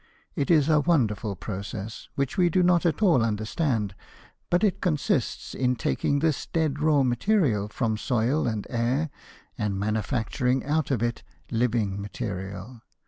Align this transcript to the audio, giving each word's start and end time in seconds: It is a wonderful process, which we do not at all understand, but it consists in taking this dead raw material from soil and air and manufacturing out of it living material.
It 0.35 0.49
is 0.49 0.67
a 0.67 0.79
wonderful 0.79 1.35
process, 1.35 2.09
which 2.15 2.35
we 2.35 2.49
do 2.49 2.63
not 2.63 2.87
at 2.87 3.03
all 3.03 3.23
understand, 3.23 3.93
but 4.49 4.63
it 4.63 4.81
consists 4.81 5.53
in 5.53 5.75
taking 5.75 6.17
this 6.17 6.47
dead 6.47 6.81
raw 6.81 7.03
material 7.03 7.67
from 7.67 7.97
soil 7.97 8.47
and 8.47 8.65
air 8.67 9.11
and 9.59 9.77
manufacturing 9.77 10.65
out 10.65 10.89
of 10.89 11.03
it 11.03 11.21
living 11.51 12.01
material. 12.01 12.81